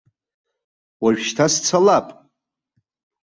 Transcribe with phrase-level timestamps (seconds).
[1.03, 2.07] Уажәшьҭа сцалап.